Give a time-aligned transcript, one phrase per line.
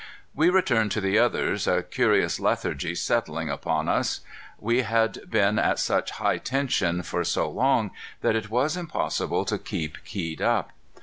[0.33, 4.21] We returned to the others, a curious lethargy settling upon us.
[4.59, 7.91] We had been at such high tension for so long
[8.21, 10.71] that it was impossible to keep keyed up.